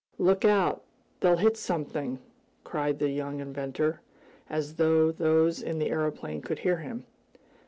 "Look 0.17 0.43
out! 0.43 0.81
They'll 1.19 1.37
hit 1.37 1.57
something!" 1.57 2.17
cried 2.63 2.97
the 2.97 3.11
young 3.11 3.39
inventor, 3.39 4.01
as 4.49 4.77
though 4.77 5.11
those 5.11 5.61
in 5.61 5.77
the 5.77 5.91
aeroplane 5.91 6.41
could 6.41 6.57
hear 6.65 6.77
him. 6.77 7.05